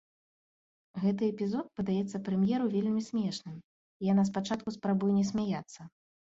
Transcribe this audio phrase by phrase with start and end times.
[1.03, 5.81] Гэты эпізод падаецца прэм'еру вельмі смешным, і яна спачатку спрабуе не смяяцца.